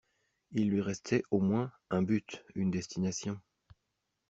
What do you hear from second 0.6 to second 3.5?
lui restait, au moins, un but, une destination.